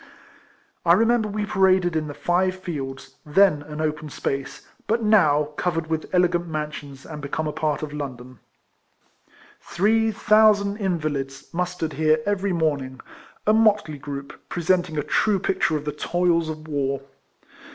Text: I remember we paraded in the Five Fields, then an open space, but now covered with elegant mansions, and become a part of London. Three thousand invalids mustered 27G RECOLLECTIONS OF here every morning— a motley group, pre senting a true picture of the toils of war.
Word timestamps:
I 0.83 0.93
remember 0.93 1.29
we 1.29 1.45
paraded 1.45 1.95
in 1.95 2.07
the 2.07 2.15
Five 2.15 2.55
Fields, 2.55 3.17
then 3.23 3.61
an 3.61 3.79
open 3.81 4.09
space, 4.09 4.65
but 4.87 5.03
now 5.03 5.49
covered 5.57 5.91
with 5.91 6.09
elegant 6.11 6.47
mansions, 6.47 7.05
and 7.05 7.21
become 7.21 7.45
a 7.47 7.51
part 7.51 7.83
of 7.83 7.93
London. 7.93 8.39
Three 9.59 10.11
thousand 10.11 10.77
invalids 10.77 11.53
mustered 11.53 11.91
27G 11.91 11.97
RECOLLECTIONS 11.99 12.19
OF 12.19 12.25
here 12.25 12.31
every 12.33 12.51
morning— 12.51 12.99
a 13.45 13.53
motley 13.53 13.99
group, 13.99 14.41
pre 14.49 14.63
senting 14.63 14.97
a 14.97 15.03
true 15.03 15.37
picture 15.37 15.77
of 15.77 15.85
the 15.85 15.91
toils 15.91 16.49
of 16.49 16.67
war. 16.67 17.03